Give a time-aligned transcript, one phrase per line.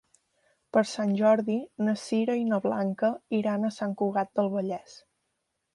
[0.77, 1.57] Per Sant Jordi
[1.89, 3.13] na Sira i na Blanca
[3.43, 4.99] iran a Sant Cugat del Vallès.